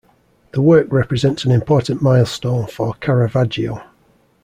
The 0.53 0.63
work 0.63 0.87
represents 0.89 1.45
an 1.45 1.51
important 1.51 2.01
milestone 2.01 2.65
for 2.65 2.95
Caravaggio. 2.95 3.83